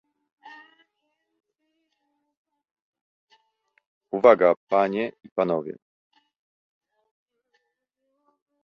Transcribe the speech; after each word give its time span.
Uwaga, 4.15 4.47
panie 4.69 5.03
i 5.25 5.27
panowie 5.35 5.75